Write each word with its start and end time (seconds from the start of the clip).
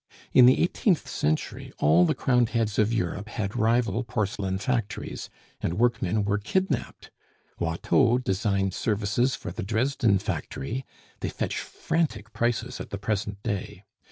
In 0.33 0.47
the 0.47 0.63
eighteenth 0.63 1.07
century, 1.07 1.71
all 1.77 2.05
the 2.07 2.15
crowned 2.15 2.49
heads 2.49 2.79
of 2.79 2.91
Europe 2.91 3.29
had 3.29 3.55
rival 3.55 4.03
porcelain 4.03 4.57
factories, 4.57 5.29
and 5.61 5.75
workmen 5.77 6.23
were 6.25 6.39
kidnaped. 6.39 7.11
Watteau 7.59 8.17
designed 8.17 8.73
services 8.73 9.35
for 9.35 9.51
the 9.51 9.61
Dresden 9.61 10.17
factory; 10.17 10.87
they 11.19 11.29
fetch 11.29 11.59
frantic 11.59 12.33
prices 12.33 12.81
at 12.81 12.89
the 12.89 12.97
present 12.97 13.43
day. 13.43 13.83